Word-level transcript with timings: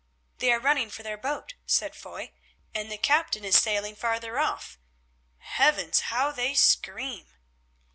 "They 0.39 0.51
are 0.51 0.59
running 0.59 0.89
for 0.89 1.03
their 1.03 1.15
boat," 1.15 1.53
said 1.67 1.95
Foy, 1.95 2.31
"and 2.73 2.91
the 2.91 2.97
captain 2.97 3.45
is 3.45 3.55
sailing 3.61 3.95
farther 3.95 4.39
off. 4.39 4.79
Heavens! 5.37 5.99
how 6.09 6.31
they 6.31 6.55
scream." 6.55 7.27